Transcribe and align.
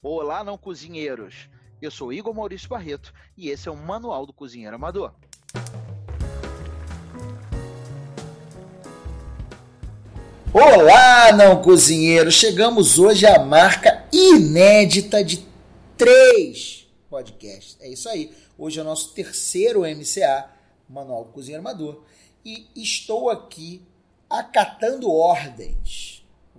Olá, 0.00 0.44
não 0.44 0.56
cozinheiros! 0.56 1.48
Eu 1.82 1.90
sou 1.90 2.12
Igor 2.12 2.32
Maurício 2.32 2.68
Barreto 2.68 3.12
e 3.36 3.48
esse 3.50 3.68
é 3.68 3.72
o 3.72 3.76
Manual 3.76 4.24
do 4.24 4.32
Cozinheiro 4.32 4.76
Amador. 4.76 5.12
Olá, 10.52 11.32
não 11.32 11.60
cozinheiros! 11.60 12.34
Chegamos 12.34 12.96
hoje 13.00 13.26
à 13.26 13.40
marca 13.40 14.06
inédita 14.12 15.24
de 15.24 15.44
três 15.96 16.86
podcasts. 17.10 17.76
É 17.80 17.88
isso 17.88 18.08
aí. 18.08 18.32
Hoje 18.56 18.78
é 18.78 18.82
o 18.82 18.86
nosso 18.86 19.12
terceiro 19.14 19.80
MCA, 19.80 20.48
Manual 20.88 21.24
do 21.24 21.32
Cozinheiro 21.32 21.60
Amador, 21.60 22.04
e 22.44 22.68
estou 22.76 23.30
aqui 23.30 23.82
acatando 24.30 25.10
ordens 25.10 26.07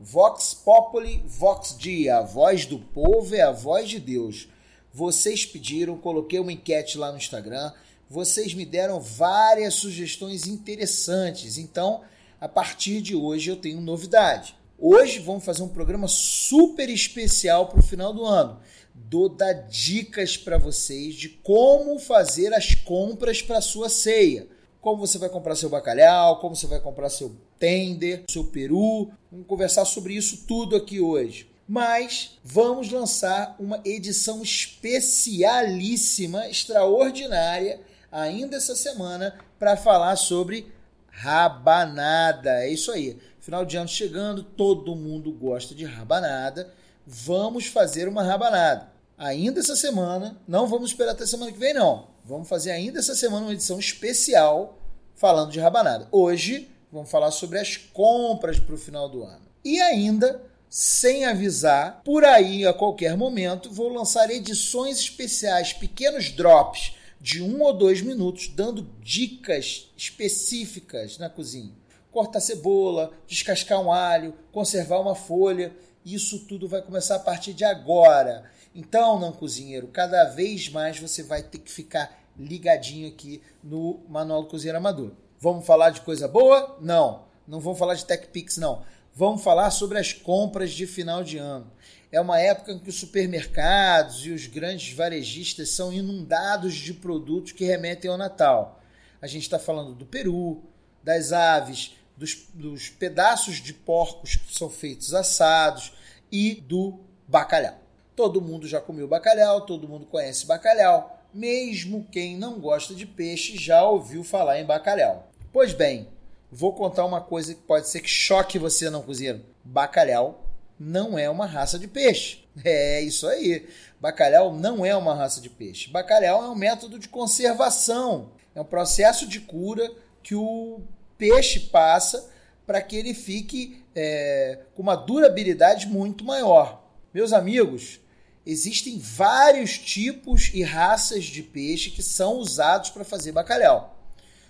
Vox 0.02 0.54
Populi, 0.54 1.22
Vox 1.28 1.76
Dia, 1.78 2.20
a 2.20 2.22
voz 2.22 2.66
do 2.66 2.80
povo 2.80 3.36
é 3.36 3.42
a 3.42 3.52
voz 3.52 3.90
de 3.90 4.00
Deus. 4.00 4.48
Vocês 4.94 5.46
pediram, 5.46 5.98
coloquei 5.98 6.40
uma 6.40 6.54
enquete 6.54 6.98
lá 6.98 7.12
no 7.12 7.18
Instagram, 7.18 7.74
vocês 8.10 8.54
me 8.54 8.66
deram 8.66 9.02
várias 9.02 9.74
sugestões 9.74 10.48
interessantes. 10.48 11.58
Então, 11.58 12.00
a 12.40 12.48
partir 12.48 13.02
de 13.02 13.14
hoje 13.14 13.50
eu 13.50 13.58
tenho 13.58 13.82
novidade. 13.82 14.56
Hoje 14.80 15.20
vamos 15.20 15.44
fazer 15.44 15.64
um 15.64 15.68
programa 15.68 16.08
super 16.08 16.90
especial 16.90 17.68
para 17.68 17.82
o 17.82 17.84
final 17.84 18.14
do 18.14 18.24
ano. 18.24 18.58
Dou 18.96 19.28
dar 19.28 19.52
dicas 19.52 20.38
para 20.38 20.58
vocês 20.58 21.14
de 21.14 21.28
como 21.28 22.00
fazer 22.00 22.54
as 22.54 22.74
compras 22.74 23.42
para 23.42 23.60
sua 23.60 23.90
ceia 23.90 24.48
como 24.82 25.06
você 25.06 25.18
vai 25.18 25.30
comprar 25.30 25.56
seu 25.56 25.70
bacalhau, 25.70 26.40
como 26.40 26.56
você 26.56 26.68
vai 26.68 26.80
comprar 26.80 27.10
seu 27.10 27.36
tender, 27.58 28.24
seu 28.30 28.46
peru. 28.46 29.10
Vamos 29.32 29.48
conversar 29.48 29.86
sobre 29.86 30.14
isso 30.14 30.46
tudo 30.48 30.76
aqui 30.76 31.02
hoje. 31.02 31.50
Mas 31.68 32.38
vamos 32.44 32.92
lançar 32.92 33.56
uma 33.60 33.80
edição 33.86 34.42
especialíssima, 34.42 36.48
extraordinária, 36.48 37.80
ainda 38.12 38.58
essa 38.58 38.76
semana, 38.76 39.38
para 39.60 39.78
falar 39.78 40.16
sobre 40.16 40.74
rabanada. 41.10 42.64
É 42.64 42.72
isso 42.72 42.92
aí. 42.92 43.20
Final 43.40 43.66
de 43.66 43.78
ano 43.78 43.88
chegando, 43.88 44.42
todo 44.42 44.96
mundo 44.96 45.32
gosta 45.32 45.76
de 45.76 45.86
rabanada. 45.86 46.74
Vamos 47.06 47.68
fazer 47.68 48.08
uma 48.08 48.24
rabanada. 48.24 48.90
Ainda 49.18 49.60
essa 49.60 49.76
semana, 49.76 50.40
não 50.48 50.68
vamos 50.68 50.92
esperar 50.92 51.12
até 51.12 51.26
semana 51.26 51.52
que 51.52 51.60
vem, 51.60 51.74
não 51.74 52.08
Vamos 52.30 52.48
fazer 52.48 52.70
ainda 52.70 53.00
essa 53.00 53.16
semana 53.16 53.48
uma 53.48 53.54
edição 53.54 53.80
especial 53.80 54.78
falando 55.16 55.52
de 55.52 55.60
rabanada. 55.60 56.08
Hoje 56.12 56.70
vamos 56.92 57.10
falar 57.10 57.32
sobre 57.32 57.58
as 57.58 57.76
compras 57.76 58.60
para 58.60 58.76
o 58.76 58.78
final 58.78 59.10
do 59.10 59.24
ano. 59.24 59.48
E 59.66 59.82
ainda, 59.82 60.40
sem 60.70 61.26
avisar, 61.26 62.04
por 62.06 62.24
aí 62.24 62.68
a 62.68 62.72
qualquer 62.72 63.18
momento, 63.18 63.72
vou 63.72 63.92
lançar 63.92 64.30
edições 64.30 65.00
especiais, 65.00 65.74
pequenos 65.74 66.30
drops 66.30 66.94
de 67.20 67.42
um 67.42 67.64
ou 67.64 67.74
dois 67.74 68.00
minutos, 68.00 68.48
dando 68.48 68.88
dicas 69.02 69.92
específicas 69.98 71.18
na 71.18 71.32
cozinha. 71.32 71.74
Cortar 72.12 72.42
cebola, 72.42 73.12
descascar 73.26 73.82
um 73.82 73.92
alho, 73.92 74.36
conservar 74.52 75.00
uma 75.00 75.16
folha. 75.16 75.76
Isso 76.06 76.46
tudo 76.46 76.68
vai 76.68 76.84
começar 76.84 77.16
a 77.16 77.20
partir 77.20 77.54
de 77.54 77.66
agora. 77.66 78.52
Então, 78.76 79.20
não 79.20 79.32
cozinheiro, 79.32 79.88
cada 79.88 80.26
vez 80.26 80.70
mais 80.70 81.00
você 81.00 81.24
vai 81.24 81.42
ter 81.42 81.58
que 81.58 81.72
ficar 81.72 82.19
ligadinho 82.40 83.08
aqui 83.08 83.42
no 83.64 84.00
Manual 84.08 84.44
do 84.44 84.48
Cozinheiro 84.48 84.78
Amador. 84.78 85.12
Vamos 85.40 85.66
falar 85.66 85.90
de 85.90 86.02
coisa 86.02 86.28
boa? 86.28 86.78
Não. 86.80 87.24
Não 87.48 87.60
vamos 87.60 87.80
falar 87.80 87.96
de 87.96 88.06
TechPix, 88.06 88.58
não. 88.58 88.84
Vamos 89.14 89.44
falar 89.44 89.72
sobre 89.72 89.98
as 89.98 90.14
compras 90.14 90.72
de 90.72 90.88
final 90.88 91.24
de 91.24 91.38
ano. 91.38 91.70
É 92.12 92.20
uma 92.20 92.40
época 92.40 92.72
em 92.72 92.80
que 92.80 92.90
os 92.90 93.00
supermercados 93.00 94.26
e 94.26 94.32
os 94.32 94.48
grandes 94.48 94.94
varejistas 94.94 95.70
são 95.70 95.92
inundados 95.92 96.74
de 96.74 96.94
produtos 96.94 97.52
que 97.52 97.66
remetem 97.66 98.10
ao 98.10 98.18
Natal. 98.18 98.82
A 99.22 99.28
gente 99.28 99.44
está 99.44 99.60
falando 99.60 99.94
do 99.94 100.06
peru, 100.06 100.64
das 101.04 101.32
aves, 101.32 101.96
dos, 102.16 102.48
dos 102.54 102.90
pedaços 102.90 103.56
de 103.56 103.74
porcos 103.74 104.36
que 104.36 104.54
são 104.54 104.70
feitos 104.70 105.14
assados 105.14 105.94
e 106.32 106.56
do 106.56 107.00
bacalhau. 107.28 107.78
Todo 108.16 108.42
mundo 108.42 108.68
já 108.68 108.82
comeu 108.82 109.08
bacalhau, 109.08 109.62
todo 109.66 109.88
mundo 109.88 110.06
conhece 110.06 110.46
bacalhau 110.46 111.19
mesmo 111.34 112.08
quem 112.12 112.38
não 112.38 112.60
gosta 112.60 112.94
de 112.94 113.06
peixe 113.06 113.58
já 113.58 113.84
ouviu 113.84 114.24
falar 114.24 114.60
em 114.60 114.66
bacalhau. 114.66 115.30
Pois 115.52 115.74
bem, 115.74 116.08
vou 116.52 116.74
contar 116.74 117.06
uma 117.06 117.22
coisa 117.22 117.54
que 117.54 117.62
pode 117.62 117.88
ser 117.88 118.02
que 118.02 118.10
choque 118.10 118.60
você, 118.60 118.90
não 118.90 119.02
cozinheiro. 119.02 119.44
Bacalhau 119.64 120.46
não 120.80 121.18
é 121.18 121.30
uma 121.30 121.46
raça 121.46 121.78
de 121.78 121.88
peixe. 121.88 122.40
É 122.66 123.00
isso 123.00 123.26
aí. 123.26 123.70
Bacalhau 124.02 124.54
não 124.54 124.86
é 124.86 124.94
uma 124.94 125.16
raça 125.16 125.40
de 125.40 125.50
peixe. 125.50 125.90
Bacalhau 125.90 126.44
é 126.44 126.50
um 126.50 126.56
método 126.56 127.00
de 127.00 127.08
conservação. 127.08 128.32
É 128.54 128.60
um 128.60 128.66
processo 128.66 129.26
de 129.26 129.40
cura 129.40 129.90
que 130.22 130.36
o 130.36 130.82
peixe 131.18 131.62
passa 131.62 132.30
para 132.68 132.82
que 132.82 132.98
ele 132.98 133.14
fique 133.14 133.82
é, 133.96 134.60
com 134.76 134.82
uma 134.82 134.96
durabilidade 134.96 135.88
muito 135.88 136.26
maior. 136.26 136.84
Meus 137.14 137.32
amigos, 137.32 138.02
existem 138.46 138.98
vários 138.98 139.78
tipos 139.78 140.52
e 140.54 140.64
raças 140.64 141.26
de 141.26 141.44
peixe 141.44 141.92
que 141.92 142.02
são 142.02 142.38
usados 142.38 142.90
para 142.90 143.04
fazer 143.04 143.32
bacalhau. 143.32 143.98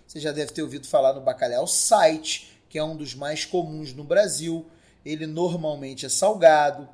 Você 0.08 0.20
já 0.20 0.32
deve 0.32 0.52
ter 0.52 0.64
ouvido 0.64 0.88
falar 0.88 1.14
no 1.14 1.22
bacalhau 1.22 1.68
site, 1.68 2.60
que 2.68 2.78
é 2.78 2.84
um 2.84 2.96
dos 2.96 3.14
mais 3.14 3.46
comuns 3.46 3.94
no 3.94 4.04
Brasil. 4.04 4.66
Ele 5.06 5.28
normalmente 5.28 6.06
é 6.06 6.10
salgado. 6.10 6.90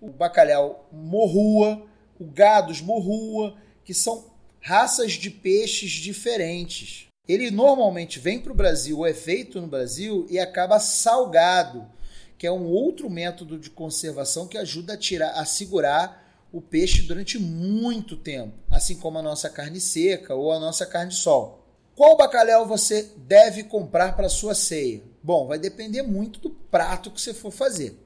O 0.00 0.08
bacalhau 0.08 0.88
morrua, 0.92 1.84
o 2.18 2.24
gados 2.24 2.80
morrua, 2.80 3.56
que 3.84 3.92
são 3.92 4.24
raças 4.60 5.12
de 5.12 5.30
peixes 5.30 5.90
diferentes. 5.90 7.06
Ele 7.26 7.50
normalmente 7.50 8.18
vem 8.18 8.40
para 8.40 8.52
o 8.52 8.56
Brasil, 8.56 9.06
é 9.06 9.14
feito 9.14 9.60
no 9.60 9.66
Brasil 9.66 10.26
e 10.28 10.38
acaba 10.38 10.78
salgado, 10.78 11.86
que 12.36 12.46
é 12.46 12.52
um 12.52 12.66
outro 12.66 13.08
método 13.10 13.58
de 13.58 13.70
conservação 13.70 14.46
que 14.46 14.58
ajuda 14.58 14.94
a 14.94 14.96
tirar, 14.96 15.30
a 15.32 15.44
segurar 15.44 16.29
o 16.52 16.60
peixe 16.60 17.02
durante 17.02 17.38
muito 17.38 18.16
tempo, 18.16 18.54
assim 18.70 18.96
como 18.96 19.18
a 19.18 19.22
nossa 19.22 19.48
carne 19.48 19.80
seca 19.80 20.34
ou 20.34 20.52
a 20.52 20.58
nossa 20.58 20.84
carne 20.84 21.12
sol. 21.12 21.66
Qual 21.94 22.16
bacalhau 22.16 22.66
você 22.66 23.10
deve 23.18 23.64
comprar 23.64 24.16
para 24.16 24.28
sua 24.28 24.54
ceia? 24.54 25.02
Bom, 25.22 25.46
vai 25.46 25.58
depender 25.58 26.02
muito 26.02 26.40
do 26.40 26.50
prato 26.50 27.10
que 27.10 27.20
você 27.20 27.34
for 27.34 27.50
fazer. 27.50 27.98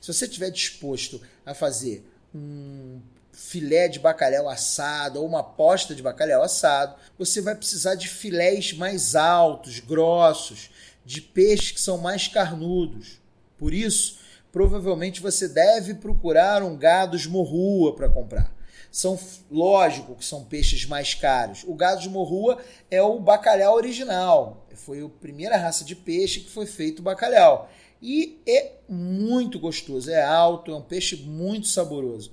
Se 0.00 0.12
você 0.12 0.24
estiver 0.24 0.50
disposto 0.50 1.20
a 1.44 1.54
fazer 1.54 2.06
um 2.34 3.00
filé 3.32 3.88
de 3.88 3.98
bacalhau 3.98 4.48
assado 4.48 5.20
ou 5.20 5.26
uma 5.26 5.42
posta 5.42 5.94
de 5.94 6.02
bacalhau 6.02 6.42
assado, 6.42 6.96
você 7.18 7.40
vai 7.40 7.54
precisar 7.54 7.94
de 7.94 8.08
filés 8.08 8.72
mais 8.72 9.14
altos, 9.14 9.80
grossos, 9.80 10.70
de 11.04 11.20
peixes 11.20 11.72
que 11.72 11.80
são 11.80 11.98
mais 11.98 12.28
carnudos. 12.28 13.20
Por 13.58 13.72
isso, 13.72 14.18
provavelmente 14.52 15.22
você 15.22 15.48
deve 15.48 15.94
procurar 15.94 16.62
um 16.62 16.76
gado 16.76 17.16
esmorrua 17.16 17.96
para 17.96 18.08
comprar. 18.08 18.54
São 18.90 19.18
lógico 19.50 20.14
que 20.14 20.24
são 20.24 20.44
peixes 20.44 20.84
mais 20.84 21.14
caros. 21.14 21.64
O 21.66 21.74
gado 21.74 22.02
de 22.02 22.10
morrua 22.10 22.58
é 22.90 23.02
o 23.02 23.18
bacalhau 23.18 23.74
original. 23.74 24.66
Foi 24.74 25.02
a 25.02 25.08
primeira 25.08 25.56
raça 25.56 25.82
de 25.82 25.96
peixe 25.96 26.40
que 26.40 26.50
foi 26.50 26.66
feito 26.66 26.98
o 26.98 27.02
bacalhau. 27.02 27.70
E 28.02 28.38
é 28.46 28.72
muito 28.86 29.58
gostoso, 29.58 30.10
é 30.10 30.22
alto, 30.22 30.70
é 30.70 30.76
um 30.76 30.82
peixe 30.82 31.16
muito 31.16 31.68
saboroso. 31.68 32.32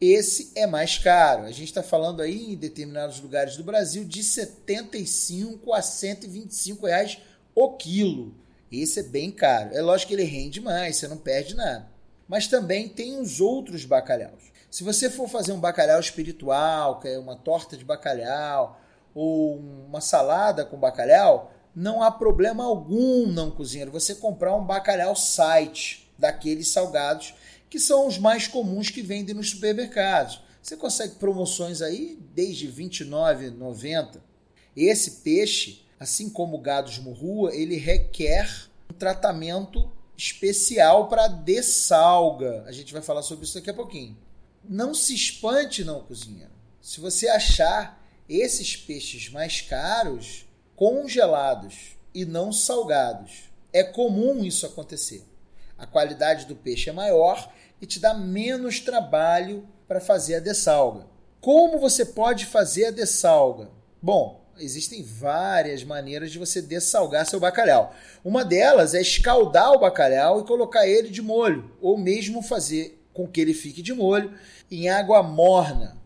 Esse 0.00 0.50
é 0.56 0.66
mais 0.66 0.98
caro. 0.98 1.44
A 1.44 1.52
gente 1.52 1.68
está 1.68 1.82
falando 1.82 2.20
aí 2.20 2.52
em 2.52 2.56
determinados 2.56 3.20
lugares 3.20 3.56
do 3.56 3.62
Brasil 3.62 4.04
de 4.04 4.24
75 4.24 5.72
a 5.72 5.80
125 5.80 6.86
reais 6.86 7.18
o 7.54 7.70
quilo. 7.72 8.34
Esse 8.70 9.00
é 9.00 9.02
bem 9.02 9.30
caro. 9.30 9.74
É 9.74 9.80
lógico 9.80 10.08
que 10.08 10.14
ele 10.14 10.24
rende 10.24 10.60
mais, 10.60 10.96
você 10.96 11.08
não 11.08 11.16
perde 11.16 11.54
nada. 11.54 11.88
Mas 12.28 12.48
também 12.48 12.88
tem 12.88 13.20
os 13.20 13.40
outros 13.40 13.84
bacalhaus. 13.84 14.42
Se 14.70 14.82
você 14.82 15.08
for 15.08 15.28
fazer 15.28 15.52
um 15.52 15.60
bacalhau 15.60 16.00
espiritual, 16.00 17.00
que 17.00 17.08
é 17.08 17.18
uma 17.18 17.36
torta 17.36 17.76
de 17.76 17.84
bacalhau, 17.84 18.80
ou 19.14 19.56
uma 19.56 20.00
salada 20.00 20.64
com 20.64 20.76
bacalhau, 20.76 21.52
não 21.74 22.02
há 22.02 22.10
problema 22.10 22.64
algum, 22.64 23.26
não 23.26 23.50
cozinheiro, 23.50 23.92
você 23.92 24.14
comprar 24.14 24.54
um 24.54 24.64
bacalhau 24.64 25.14
site, 25.14 26.10
daqueles 26.18 26.68
salgados, 26.68 27.34
que 27.68 27.78
são 27.78 28.06
os 28.06 28.18
mais 28.18 28.46
comuns 28.46 28.90
que 28.90 29.02
vendem 29.02 29.34
nos 29.34 29.50
supermercados. 29.50 30.42
Você 30.62 30.76
consegue 30.76 31.16
promoções 31.16 31.80
aí 31.82 32.18
desde 32.34 32.66
R$ 32.66 32.84
29,90. 32.84 34.20
Esse 34.76 35.22
peixe 35.22 35.85
assim 35.98 36.28
como 36.28 36.56
o 36.56 36.60
gado 36.60 36.90
esmurrua, 36.90 37.54
ele 37.54 37.76
requer 37.76 38.48
um 38.90 38.94
tratamento 38.94 39.90
especial 40.16 41.08
para 41.08 41.28
dessalga. 41.28 42.64
A 42.66 42.72
gente 42.72 42.92
vai 42.92 43.02
falar 43.02 43.22
sobre 43.22 43.44
isso 43.44 43.54
daqui 43.54 43.70
a 43.70 43.74
pouquinho. 43.74 44.16
Não 44.64 44.94
se 44.94 45.14
espante, 45.14 45.84
não, 45.84 46.02
cozinheiro. 46.02 46.52
Se 46.80 47.00
você 47.00 47.28
achar 47.28 48.02
esses 48.28 48.76
peixes 48.76 49.28
mais 49.30 49.60
caros 49.60 50.46
congelados 50.74 51.96
e 52.14 52.24
não 52.24 52.52
salgados, 52.52 53.50
é 53.72 53.84
comum 53.84 54.44
isso 54.44 54.66
acontecer. 54.66 55.24
A 55.78 55.86
qualidade 55.86 56.46
do 56.46 56.56
peixe 56.56 56.88
é 56.88 56.92
maior 56.92 57.52
e 57.80 57.86
te 57.86 58.00
dá 58.00 58.14
menos 58.14 58.80
trabalho 58.80 59.68
para 59.86 60.00
fazer 60.00 60.36
a 60.36 60.40
dessalga. 60.40 61.06
Como 61.40 61.78
você 61.78 62.04
pode 62.04 62.46
fazer 62.46 62.86
a 62.86 62.90
dessalga? 62.90 63.70
Bom, 64.00 64.45
existem 64.58 65.02
várias 65.02 65.84
maneiras 65.84 66.30
de 66.30 66.38
você 66.38 66.62
dessalgar 66.62 67.26
seu 67.26 67.40
bacalhau. 67.40 67.94
Uma 68.24 68.44
delas 68.44 68.94
é 68.94 69.00
escaldar 69.00 69.72
o 69.72 69.80
bacalhau 69.80 70.40
e 70.40 70.46
colocar 70.46 70.86
ele 70.86 71.08
de 71.08 71.22
molho, 71.22 71.70
ou 71.80 71.96
mesmo 71.98 72.42
fazer 72.42 73.02
com 73.12 73.26
que 73.26 73.40
ele 73.40 73.54
fique 73.54 73.82
de 73.82 73.92
molho 73.92 74.32
em 74.70 74.88
água 74.88 75.22
morna. 75.22 75.96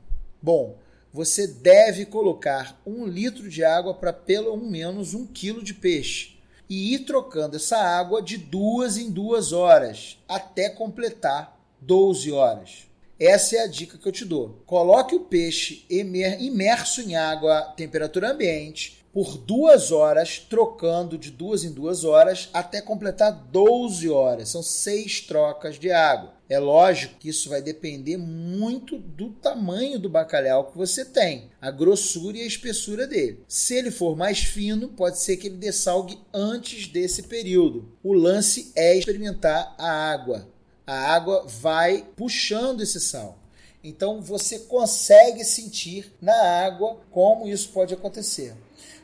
Bom, 0.41 0.76
você 1.12 1.47
deve 1.47 2.06
colocar 2.06 2.81
um 2.87 3.06
litro 3.06 3.49
de 3.49 3.64
água 3.64 3.94
para 3.94 4.12
pelo 4.12 4.56
menos 4.56 5.14
um 5.14 5.26
quilo 5.26 5.62
de 5.62 5.75
peixe 5.75 6.38
e 6.69 6.94
ir 6.94 7.00
trocando 7.00 7.56
essa 7.56 7.79
água 7.79 8.23
de 8.23 8.37
duas 8.37 8.96
em 8.96 9.11
duas 9.11 9.53
horas 9.53 10.19
até 10.29 10.69
completar 10.69 11.58
12 11.81 12.31
horas. 12.31 12.89
Essa 13.20 13.56
é 13.56 13.61
a 13.61 13.67
dica 13.67 13.99
que 13.99 14.08
eu 14.08 14.12
te 14.12 14.25
dou. 14.25 14.62
Coloque 14.64 15.14
o 15.14 15.20
peixe 15.20 15.84
imerso 15.90 17.02
em 17.02 17.17
água 17.17 17.61
temperatura 17.76 18.31
ambiente 18.31 19.05
por 19.12 19.37
duas 19.37 19.93
horas, 19.93 20.38
trocando 20.38 21.19
de 21.19 21.31
duas 21.31 21.62
em 21.62 21.70
duas 21.70 22.02
horas 22.02 22.49
até 22.55 22.81
completar 22.81 23.31
12 23.52 24.08
horas. 24.08 24.49
São 24.49 24.62
seis 24.62 25.20
trocas 25.20 25.78
de 25.78 25.90
água. 25.90 26.32
É 26.49 26.58
lógico 26.58 27.17
que 27.19 27.28
isso 27.28 27.50
vai 27.50 27.61
depender 27.61 28.17
muito 28.17 28.96
do 28.96 29.31
tamanho 29.31 29.99
do 29.99 30.08
bacalhau 30.08 30.70
que 30.70 30.78
você 30.78 31.05
tem, 31.05 31.50
a 31.61 31.70
grossura 31.70 32.38
e 32.38 32.43
a 32.43 32.46
espessura 32.46 33.06
dele. 33.06 33.44
Se 33.46 33.75
ele 33.75 33.90
for 33.90 34.17
mais 34.17 34.38
fino, 34.38 34.88
pode 34.88 35.19
ser 35.19 35.37
que 35.37 35.49
ele 35.49 35.58
dessalgue 35.58 36.19
antes 36.32 36.87
desse 36.87 37.25
período. 37.25 37.87
O 38.02 38.14
lance 38.14 38.72
é 38.75 38.96
experimentar 38.96 39.75
a 39.76 39.90
água 40.11 40.49
a 40.90 41.14
água 41.14 41.44
vai 41.46 42.04
puxando 42.16 42.81
esse 42.81 42.98
sal. 42.98 43.38
Então 43.82 44.20
você 44.20 44.58
consegue 44.58 45.44
sentir 45.44 46.12
na 46.20 46.34
água 46.34 46.98
como 47.12 47.46
isso 47.46 47.69
pode 47.69 47.94
acontecer. 47.94 48.56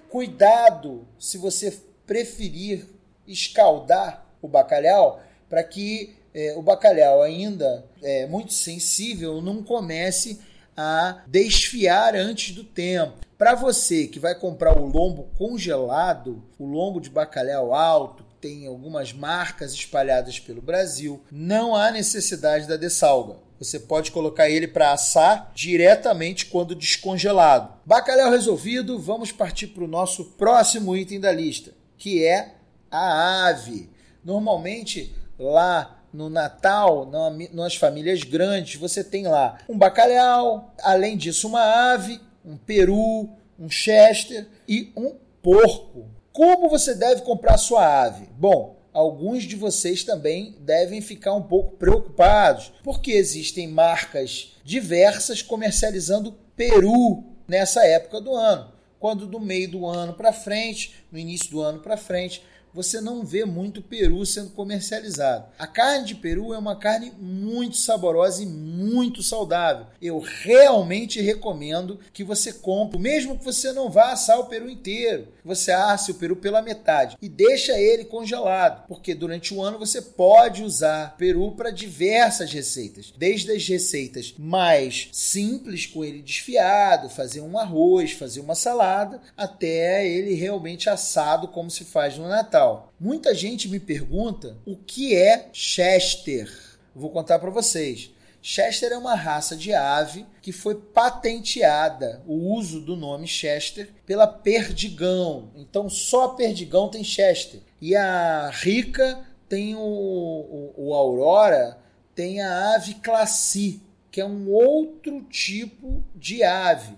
Cuidado 0.08 1.06
se 1.16 1.38
você 1.38 1.78
preferir 2.04 2.88
escaldar 3.24 4.26
o 4.42 4.48
bacalhau 4.48 5.20
para 5.48 5.62
que 5.62 6.16
é, 6.34 6.54
o 6.56 6.62
bacalhau 6.62 7.22
ainda 7.22 7.86
é 8.02 8.26
muito 8.26 8.52
sensível 8.52 9.40
não 9.40 9.62
comece 9.62 10.40
a 10.76 11.22
desfiar 11.28 12.16
antes 12.16 12.52
do 12.52 12.64
tempo. 12.64 13.24
Para 13.38 13.54
você 13.54 14.08
que 14.08 14.18
vai 14.18 14.34
comprar 14.34 14.76
o 14.76 14.86
lombo 14.86 15.28
congelado, 15.38 16.42
o 16.58 16.66
lombo 16.66 17.00
de 17.00 17.10
bacalhau 17.10 17.72
alto, 17.72 18.25
tem 18.40 18.66
algumas 18.66 19.12
marcas 19.12 19.72
espalhadas 19.72 20.38
pelo 20.38 20.62
Brasil, 20.62 21.22
não 21.30 21.74
há 21.74 21.90
necessidade 21.90 22.66
da 22.66 22.76
dessalga. 22.76 23.36
Você 23.58 23.80
pode 23.80 24.10
colocar 24.10 24.50
ele 24.50 24.68
para 24.68 24.92
assar 24.92 25.50
diretamente 25.54 26.46
quando 26.46 26.74
descongelado. 26.74 27.72
Bacalhau 27.86 28.30
resolvido, 28.30 28.98
vamos 28.98 29.32
partir 29.32 29.68
para 29.68 29.84
o 29.84 29.88
nosso 29.88 30.26
próximo 30.32 30.94
item 30.94 31.18
da 31.18 31.32
lista, 31.32 31.72
que 31.96 32.24
é 32.24 32.54
a 32.90 33.46
ave. 33.48 33.88
Normalmente 34.22 35.14
lá 35.38 36.02
no 36.12 36.28
Natal, 36.28 37.10
nas 37.52 37.76
famílias 37.76 38.22
grandes, 38.22 38.80
você 38.80 39.04
tem 39.04 39.26
lá 39.26 39.58
um 39.68 39.76
bacalhau, 39.76 40.74
além 40.82 41.16
disso, 41.16 41.48
uma 41.48 41.92
ave, 41.92 42.20
um 42.44 42.56
peru, 42.56 43.28
um 43.58 43.68
chester 43.68 44.46
e 44.68 44.92
um 44.96 45.14
porco. 45.42 46.15
Como 46.36 46.68
você 46.68 46.94
deve 46.94 47.22
comprar 47.22 47.56
sua 47.56 48.02
ave? 48.02 48.28
Bom, 48.36 48.76
alguns 48.92 49.44
de 49.44 49.56
vocês 49.56 50.04
também 50.04 50.54
devem 50.60 51.00
ficar 51.00 51.32
um 51.32 51.42
pouco 51.42 51.78
preocupados, 51.78 52.74
porque 52.84 53.12
existem 53.12 53.66
marcas 53.66 54.54
diversas 54.62 55.40
comercializando 55.40 56.36
peru 56.54 57.24
nessa 57.48 57.86
época 57.86 58.20
do 58.20 58.34
ano. 58.34 58.70
Quando 59.00 59.26
do 59.26 59.40
meio 59.40 59.70
do 59.70 59.86
ano 59.86 60.12
para 60.12 60.30
frente, 60.30 60.96
no 61.10 61.18
início 61.18 61.50
do 61.50 61.62
ano 61.62 61.80
para 61.80 61.96
frente, 61.96 62.42
você 62.76 63.00
não 63.00 63.24
vê 63.24 63.46
muito 63.46 63.80
peru 63.80 64.26
sendo 64.26 64.50
comercializado. 64.50 65.46
A 65.58 65.66
carne 65.66 66.04
de 66.04 66.14
peru 66.14 66.52
é 66.52 66.58
uma 66.58 66.76
carne 66.76 67.10
muito 67.18 67.78
saborosa 67.78 68.42
e 68.42 68.46
muito 68.46 69.22
saudável. 69.22 69.86
Eu 70.00 70.18
realmente 70.18 71.18
recomendo 71.22 71.98
que 72.12 72.22
você 72.22 72.52
compre, 72.52 72.98
mesmo 72.98 73.38
que 73.38 73.44
você 73.44 73.72
não 73.72 73.88
vá 73.88 74.12
assar 74.12 74.38
o 74.38 74.44
peru 74.44 74.68
inteiro, 74.68 75.28
você 75.42 75.72
asse 75.72 76.10
o 76.10 76.16
peru 76.16 76.36
pela 76.36 76.60
metade 76.60 77.16
e 77.22 77.30
deixa 77.30 77.80
ele 77.80 78.04
congelado, 78.04 78.86
porque 78.86 79.14
durante 79.14 79.54
o 79.54 79.62
ano 79.62 79.78
você 79.78 80.02
pode 80.02 80.62
usar 80.62 81.16
peru 81.16 81.52
para 81.52 81.70
diversas 81.70 82.52
receitas, 82.52 83.14
desde 83.16 83.52
as 83.52 83.66
receitas 83.66 84.34
mais 84.38 85.08
simples 85.12 85.86
com 85.86 86.04
ele 86.04 86.20
desfiado, 86.20 87.08
fazer 87.08 87.40
um 87.40 87.58
arroz, 87.58 88.12
fazer 88.12 88.40
uma 88.40 88.54
salada, 88.54 89.22
até 89.34 90.06
ele 90.06 90.34
realmente 90.34 90.90
assado 90.90 91.48
como 91.48 91.70
se 91.70 91.84
faz 91.84 92.18
no 92.18 92.28
Natal. 92.28 92.65
Muita 92.98 93.34
gente 93.34 93.68
me 93.68 93.78
pergunta 93.78 94.56
o 94.64 94.76
que 94.76 95.14
é 95.14 95.48
Chester. 95.52 96.50
Vou 96.94 97.10
contar 97.10 97.38
para 97.38 97.50
vocês. 97.50 98.10
Chester 98.48 98.92
é 98.92 98.96
uma 98.96 99.16
raça 99.16 99.56
de 99.56 99.74
ave 99.74 100.24
que 100.40 100.52
foi 100.52 100.76
patenteada, 100.76 102.22
o 102.26 102.54
uso 102.54 102.80
do 102.80 102.94
nome 102.94 103.26
Chester, 103.26 103.90
pela 104.06 104.26
Perdigão. 104.26 105.50
Então 105.56 105.90
só 105.90 106.26
a 106.26 106.34
Perdigão 106.34 106.88
tem 106.88 107.02
Chester. 107.02 107.60
E 107.80 107.96
a 107.96 108.48
Rica 108.50 109.24
tem 109.48 109.74
o, 109.74 109.80
o, 109.80 110.74
o 110.76 110.94
Aurora, 110.94 111.76
tem 112.14 112.40
a 112.40 112.74
ave 112.74 112.94
Classi, 112.94 113.82
que 114.10 114.20
é 114.20 114.24
um 114.24 114.48
outro 114.48 115.22
tipo 115.24 116.04
de 116.14 116.42
ave, 116.42 116.94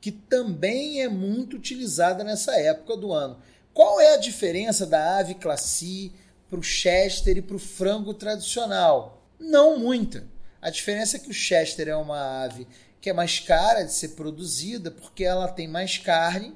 que 0.00 0.10
também 0.10 1.00
é 1.00 1.08
muito 1.08 1.56
utilizada 1.56 2.24
nessa 2.24 2.58
época 2.60 2.96
do 2.96 3.12
ano. 3.12 3.38
Qual 3.74 3.98
é 4.00 4.14
a 4.14 4.18
diferença 4.18 4.84
da 4.84 5.16
ave 5.18 5.34
classi 5.34 6.12
para 6.50 6.58
o 6.58 6.62
Chester 6.62 7.38
e 7.38 7.42
para 7.42 7.56
o 7.56 7.58
frango 7.58 8.12
tradicional? 8.12 9.26
Não 9.40 9.78
muita. 9.78 10.26
A 10.60 10.68
diferença 10.68 11.16
é 11.16 11.20
que 11.20 11.30
o 11.30 11.34
Chester 11.34 11.88
é 11.88 11.96
uma 11.96 12.44
ave 12.44 12.66
que 13.00 13.08
é 13.08 13.12
mais 13.14 13.40
cara 13.40 13.82
de 13.82 13.92
ser 13.92 14.10
produzida 14.10 14.90
porque 14.90 15.24
ela 15.24 15.48
tem 15.48 15.66
mais 15.66 15.96
carne 15.96 16.54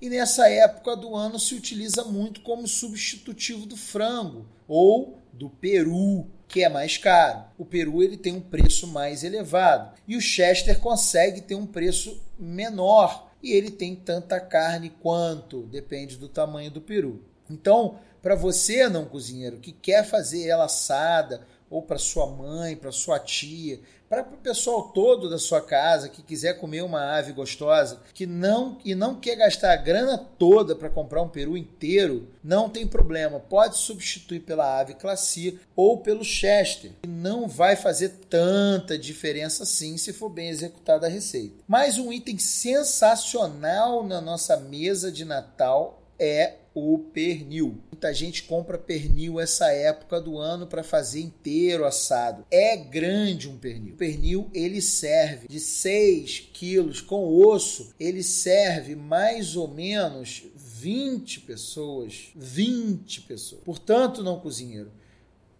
e 0.00 0.10
nessa 0.10 0.48
época 0.48 0.94
do 0.94 1.16
ano 1.16 1.38
se 1.38 1.54
utiliza 1.54 2.04
muito 2.04 2.42
como 2.42 2.68
substitutivo 2.68 3.64
do 3.64 3.76
frango 3.76 4.46
ou 4.68 5.18
do 5.32 5.48
peru, 5.48 6.26
que 6.46 6.62
é 6.62 6.68
mais 6.68 6.98
caro. 6.98 7.44
O 7.56 7.64
peru 7.64 8.02
ele 8.02 8.16
tem 8.16 8.34
um 8.34 8.40
preço 8.40 8.86
mais 8.86 9.24
elevado 9.24 9.94
e 10.06 10.16
o 10.16 10.20
Chester 10.20 10.78
consegue 10.78 11.40
ter 11.40 11.54
um 11.54 11.66
preço 11.66 12.22
menor 12.38 13.27
e 13.42 13.52
ele 13.52 13.70
tem 13.70 13.94
tanta 13.94 14.40
carne 14.40 14.90
quanto, 14.90 15.62
depende 15.62 16.16
do 16.16 16.28
tamanho 16.28 16.70
do 16.70 16.80
peru. 16.80 17.22
Então, 17.48 17.98
para 18.20 18.34
você, 18.34 18.88
não 18.88 19.04
cozinheiro, 19.04 19.58
que 19.58 19.72
quer 19.72 20.04
fazer 20.04 20.46
ela 20.48 20.64
assada, 20.64 21.46
ou 21.70 21.82
para 21.82 21.98
sua 21.98 22.26
mãe, 22.26 22.76
para 22.76 22.92
sua 22.92 23.18
tia, 23.18 23.80
para 24.08 24.22
o 24.22 24.38
pessoal 24.38 24.84
todo 24.84 25.28
da 25.28 25.38
sua 25.38 25.60
casa 25.60 26.08
que 26.08 26.22
quiser 26.22 26.54
comer 26.54 26.82
uma 26.82 27.18
ave 27.18 27.32
gostosa, 27.32 28.00
que 28.14 28.26
não 28.26 28.78
e 28.84 28.94
não 28.94 29.14
quer 29.14 29.36
gastar 29.36 29.72
a 29.72 29.76
grana 29.76 30.16
toda 30.38 30.74
para 30.74 30.88
comprar 30.88 31.22
um 31.22 31.28
peru 31.28 31.56
inteiro, 31.56 32.26
não 32.42 32.70
tem 32.70 32.86
problema, 32.86 33.38
pode 33.38 33.76
substituir 33.76 34.40
pela 34.40 34.80
ave 34.80 34.94
classi 34.94 35.60
ou 35.76 35.98
pelo 35.98 36.24
chester, 36.24 36.92
que 37.02 37.08
não 37.08 37.46
vai 37.46 37.76
fazer 37.76 38.08
tanta 38.30 38.98
diferença 38.98 39.64
assim 39.64 39.98
se 39.98 40.12
for 40.12 40.30
bem 40.30 40.48
executada 40.48 41.06
a 41.06 41.10
receita. 41.10 41.56
Mais 41.68 41.98
um 41.98 42.10
item 42.10 42.38
sensacional 42.38 44.02
na 44.02 44.20
nossa 44.20 44.56
mesa 44.56 45.12
de 45.12 45.24
Natal 45.24 46.02
é 46.18 46.54
o 46.74 46.98
pernil. 47.12 47.78
Muita 47.98 48.14
gente 48.14 48.44
compra 48.44 48.78
pernil 48.78 49.40
essa 49.40 49.72
época 49.72 50.20
do 50.20 50.38
ano 50.38 50.68
para 50.68 50.84
fazer 50.84 51.20
inteiro 51.20 51.84
assado. 51.84 52.46
É 52.48 52.76
grande 52.76 53.48
um 53.48 53.58
pernil. 53.58 53.94
O 53.94 53.96
pernil 53.96 54.48
ele 54.54 54.80
serve 54.80 55.48
de 55.48 55.58
6 55.58 56.48
quilos 56.52 57.00
com 57.00 57.26
osso, 57.44 57.92
ele 57.98 58.22
serve 58.22 58.94
mais 58.94 59.56
ou 59.56 59.66
menos 59.66 60.44
20 60.54 61.40
pessoas. 61.40 62.28
20 62.36 63.22
pessoas. 63.22 63.62
Portanto, 63.64 64.22
não 64.22 64.38
cozinheiro, 64.38 64.92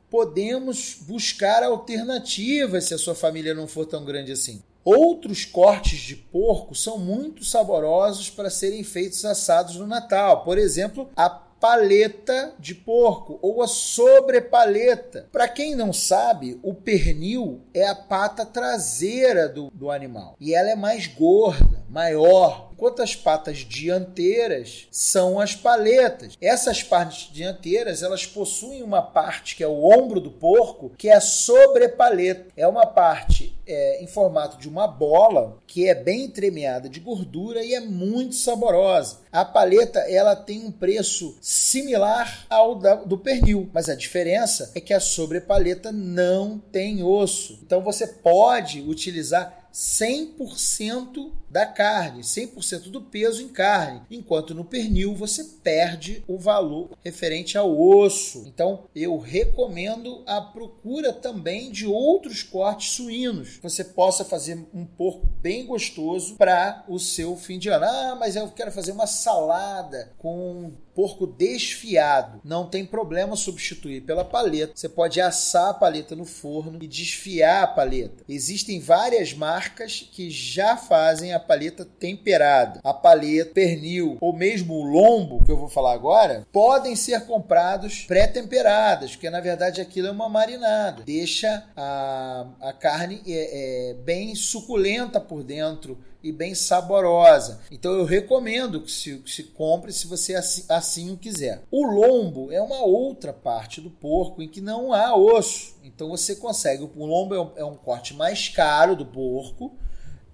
podemos 0.09 0.99
buscar 1.01 1.65
alternativas 1.65 2.85
se 2.85 2.95
a 2.95 2.99
sua 2.99 3.17
família 3.17 3.53
não 3.53 3.67
for 3.67 3.85
tão 3.85 4.05
grande 4.05 4.31
assim. 4.31 4.63
Outros 4.85 5.45
cortes 5.45 5.99
de 5.99 6.15
porco 6.15 6.73
são 6.73 6.99
muito 6.99 7.45
saborosos 7.45 8.31
para 8.31 8.49
serem 8.49 8.85
feitos 8.85 9.25
assados 9.25 9.75
no 9.75 9.89
Natal. 9.89 10.45
Por 10.45 10.57
exemplo, 10.57 11.11
a 11.17 11.48
paleta 11.61 12.55
de 12.59 12.75
porco 12.75 13.39
ou 13.43 13.63
a 13.63 13.67
sobrepaleta. 13.67 15.29
Para 15.33 15.49
quem 15.49 15.75
não 15.75 15.93
sabe, 15.93 16.59
o 16.63 16.75
pernil 16.75 17.61
é 17.75 17.87
a 17.87 17.95
pata 17.95 18.45
traseira 18.45 19.49
do, 19.49 19.71
do 19.71 19.91
animal 19.91 20.37
e 20.41 20.55
ela 20.55 20.71
é 20.71 20.77
mais 20.77 21.07
gorda, 21.07 21.78
maior, 21.89 22.71
enquanto 22.73 23.03
as 23.03 23.17
patas 23.17 23.59
dianteiras 23.59 24.87
são 24.91 25.41
as 25.41 25.55
paletas. 25.55 26.37
Essas 26.41 26.83
partes 26.83 27.33
dianteiras, 27.33 28.03
elas 28.03 28.25
possuem 28.25 28.83
uma 28.83 29.03
parte 29.03 29.57
que 29.57 29.65
é 29.65 29.67
o 29.67 29.85
ombro 29.85 30.21
do 30.21 30.31
porco, 30.31 30.93
que 30.97 31.09
é 31.09 31.15
a 31.15 31.21
sobrepaleta. 31.21 32.47
É 32.57 32.69
uma 32.69 32.87
parte 32.87 33.59
é, 33.67 34.03
em 34.03 34.07
formato 34.07 34.59
de 34.59 34.69
uma 34.69 34.87
bola 34.87 35.59
que 35.67 35.89
é 35.89 35.95
bem 35.95 36.25
entremeada 36.25 36.89
de 36.89 37.01
gordura 37.01 37.65
e 37.65 37.75
é 37.75 37.81
muito 37.81 38.35
saborosa. 38.35 39.19
A 39.31 39.45
paleta 39.45 39.99
ela 40.01 40.35
tem 40.35 40.65
um 40.65 40.71
preço 40.71 41.37
similar 41.41 42.47
ao 42.49 42.77
da, 42.77 42.95
do 42.95 43.19
pernil, 43.19 43.69
mas 43.73 43.89
a 43.89 43.95
diferença 43.95 44.71
é 44.75 44.81
que 44.81 44.95
a 44.95 45.01
sobrepaleta 45.01 45.93
não 45.93 46.59
tem 46.59 47.03
osso. 47.03 47.59
Então 47.63 47.83
você 47.83 48.07
pode 48.07 48.81
utilizar 48.81 49.69
100% 49.73 51.31
da 51.51 51.67
carne, 51.67 52.23
100% 52.23 52.91
do 52.91 53.01
peso 53.01 53.43
em 53.43 53.49
carne, 53.49 54.03
enquanto 54.11 54.55
no 54.55 54.65
pernil 54.65 55.15
você 55.15 55.45
perde 55.63 56.23
o 56.27 56.39
valor 56.39 56.91
referente 57.05 57.57
ao 57.57 57.79
osso. 57.79 58.45
Então, 58.47 58.85
eu 58.95 59.19
recomendo 59.19 60.23
a 60.27 60.41
procura 60.41 61.13
também 61.13 61.71
de 61.71 61.87
outros 61.87 62.43
cortes 62.43 62.93
suínos. 62.93 63.59
Você 63.63 63.85
possa 63.85 64.25
fazer 64.25 64.67
um 64.75 64.85
porco 64.85 65.27
bem 65.41 65.67
gostoso 65.67 66.37
para 66.37 66.85
o 66.89 66.99
seu 66.99 67.37
fim 67.37 67.59
de 67.59 67.69
ano. 67.69 67.85
Ah, 67.85 68.17
mas 68.19 68.37
eu 68.37 68.49
quero 68.49 68.73
fazer 68.73 68.93
uma 68.93 69.07
salada 69.07 70.13
com 70.19 70.73
porco 70.99 71.29
desfiado. 71.29 72.41
Não 72.45 72.69
tem 72.69 72.85
problema 72.85 73.37
substituir 73.37 74.01
pela 74.01 74.25
paleta. 74.25 74.73
Você 74.75 74.89
pode 74.89 75.21
assar 75.21 75.69
a 75.69 75.75
paleta 75.75 76.17
no 76.17 76.25
forno 76.25 76.79
e 76.83 76.89
desfiar 76.89 77.63
a 77.63 77.67
paleta. 77.69 78.25
Existem 78.29 78.81
várias 78.81 79.33
marcas 79.33 80.09
que 80.11 80.29
já 80.29 80.77
fazem 80.77 81.33
a 81.33 81.38
paleta 81.39 81.85
temperada. 81.85 82.81
A 82.83 82.95
paleta, 82.95 83.53
pernil 83.53 84.17
ou 84.21 84.33
mesmo 84.33 84.75
o 84.75 84.85
lombo, 84.85 85.45
que 85.45 85.51
eu 85.51 85.57
vou 85.57 85.69
falar 85.69 85.93
agora, 85.93 86.47
podem 86.53 86.95
ser 86.95 87.27
comprados 87.27 88.05
pré-temperadas, 88.07 89.13
porque 89.13 89.31
na 89.31 89.41
verdade 89.41 89.81
aquilo 89.81 90.09
é 90.09 90.11
uma 90.11 90.29
marinada. 90.29 91.03
Deixa 91.05 91.65
a, 91.77 92.47
a 92.61 92.73
carne 92.73 93.23
é, 93.27 93.91
é, 93.91 93.95
bem 93.95 94.35
suculenta 94.35 95.21
por 95.21 95.43
dentro 95.43 95.99
e 96.23 96.33
bem 96.33 96.55
saborosa. 96.55 97.61
Então 97.71 97.93
eu 97.93 98.05
recomendo 98.05 98.81
que 98.81 98.91
se, 98.91 99.19
que 99.19 99.31
se 99.31 99.45
compre 99.45 99.93
se 99.93 100.07
você 100.07 100.35
assim, 100.35 100.65
assim 100.69 101.13
o 101.13 101.17
quiser. 101.17 101.63
O 101.71 101.87
lombo 101.87 102.51
é 102.53 102.61
uma 102.61 102.83
outra 102.83 103.33
parte 103.33 103.81
do 103.81 103.91
porco 103.91 104.43
em 104.43 104.49
que 104.49 104.61
não 104.61 104.93
há 104.93 105.15
osso. 105.15 105.77
Então 105.85 106.09
você 106.09 106.37
consegue. 106.37 106.83
O 106.83 107.07
lombo 107.07 107.35
é 107.35 107.41
um, 107.41 107.51
é 107.57 107.65
um 107.65 107.77
corte 107.77 108.15
mais 108.15 108.49
caro 108.49 108.97
do 108.97 109.07
porco 109.07 109.73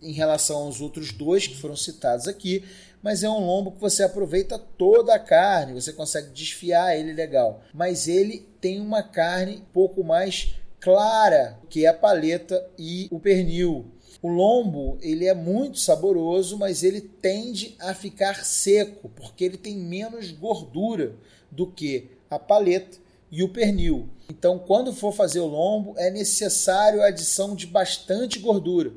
em 0.04 0.12
relação 0.12 0.58
aos 0.58 0.80
outros 0.80 1.12
dois 1.12 1.46
que 1.46 1.56
foram 1.56 1.76
citados 1.76 2.28
aqui, 2.28 2.62
mas 3.02 3.22
é 3.22 3.28
um 3.28 3.44
lombo 3.44 3.72
que 3.72 3.80
você 3.80 4.02
aproveita 4.02 4.58
toda 4.58 5.14
a 5.14 5.18
carne, 5.18 5.74
você 5.74 5.92
consegue 5.92 6.30
desfiar 6.30 6.96
ele 6.96 7.12
legal. 7.12 7.60
Mas 7.72 8.08
ele 8.08 8.48
tem 8.60 8.80
uma 8.80 9.02
carne 9.02 9.56
um 9.56 9.72
pouco 9.72 10.02
mais 10.02 10.54
clara 10.80 11.58
que 11.68 11.86
a 11.86 11.92
paleta 11.92 12.66
e 12.78 13.08
o 13.10 13.18
pernil. 13.18 13.86
O 14.22 14.28
lombo, 14.28 14.96
ele 15.02 15.26
é 15.26 15.34
muito 15.34 15.78
saboroso, 15.78 16.56
mas 16.56 16.82
ele 16.82 17.00
tende 17.00 17.74
a 17.78 17.92
ficar 17.92 18.42
seco, 18.42 19.10
porque 19.10 19.44
ele 19.44 19.58
tem 19.58 19.76
menos 19.76 20.30
gordura 20.30 21.14
do 21.50 21.66
que 21.66 22.10
a 22.30 22.38
paleta 22.38 22.96
e 23.30 23.42
o 23.42 23.50
pernil. 23.50 24.08
Então, 24.30 24.58
quando 24.58 24.94
for 24.94 25.12
fazer 25.12 25.40
o 25.40 25.46
lombo, 25.46 25.94
é 25.98 26.10
necessário 26.10 27.02
a 27.02 27.08
adição 27.08 27.54
de 27.54 27.66
bastante 27.66 28.38
gordura, 28.38 28.92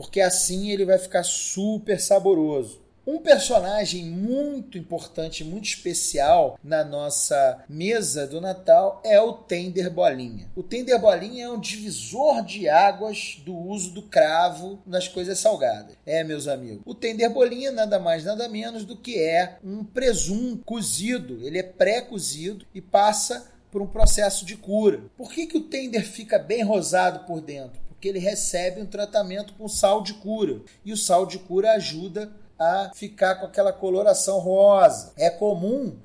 porque 0.00 0.22
assim 0.22 0.70
ele 0.70 0.86
vai 0.86 0.96
ficar 0.96 1.22
super 1.22 2.00
saboroso. 2.00 2.80
Um 3.06 3.18
personagem 3.18 4.06
muito 4.06 4.78
importante, 4.78 5.44
muito 5.44 5.66
especial 5.66 6.58
na 6.64 6.82
nossa 6.82 7.62
mesa 7.68 8.26
do 8.26 8.40
Natal 8.40 9.02
é 9.04 9.20
o 9.20 9.34
Tender 9.34 9.90
Bolinha. 9.90 10.50
O 10.56 10.62
Tender 10.62 10.98
Bolinha 10.98 11.44
é 11.44 11.50
um 11.50 11.60
divisor 11.60 12.42
de 12.42 12.66
águas 12.66 13.42
do 13.44 13.54
uso 13.54 13.90
do 13.90 14.00
cravo 14.00 14.78
nas 14.86 15.06
coisas 15.06 15.38
salgadas. 15.38 15.94
É, 16.06 16.24
meus 16.24 16.48
amigos. 16.48 16.80
O 16.86 16.94
Tender 16.94 17.30
Bolinha 17.30 17.70
nada 17.70 17.98
mais 17.98 18.24
nada 18.24 18.48
menos 18.48 18.86
do 18.86 18.96
que 18.96 19.18
é 19.18 19.58
um 19.62 19.84
presunto 19.84 20.64
cozido. 20.64 21.46
Ele 21.46 21.58
é 21.58 21.62
pré-cozido 21.62 22.64
e 22.74 22.80
passa 22.80 23.50
por 23.70 23.82
um 23.82 23.86
processo 23.86 24.46
de 24.46 24.56
cura. 24.56 25.02
Por 25.14 25.30
que, 25.30 25.46
que 25.46 25.58
o 25.58 25.64
tender 25.64 26.06
fica 26.06 26.38
bem 26.38 26.62
rosado 26.64 27.26
por 27.26 27.42
dentro? 27.42 27.89
Porque 28.00 28.08
ele 28.08 28.18
recebe 28.18 28.80
um 28.80 28.86
tratamento 28.86 29.52
com 29.52 29.68
sal 29.68 30.02
de 30.02 30.14
cura. 30.14 30.62
E 30.82 30.90
o 30.90 30.96
sal 30.96 31.26
de 31.26 31.38
cura 31.38 31.72
ajuda 31.72 32.32
a 32.58 32.90
ficar 32.94 33.34
com 33.34 33.44
aquela 33.44 33.74
coloração 33.74 34.38
rosa. 34.38 35.12
É 35.18 35.28
comum 35.28 35.98